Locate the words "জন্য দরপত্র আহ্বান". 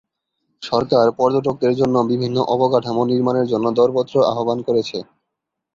3.51-4.59